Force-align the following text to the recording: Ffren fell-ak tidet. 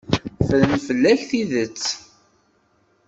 Ffren 0.45 0.73
fell-ak 0.85 1.21
tidet. 1.29 1.83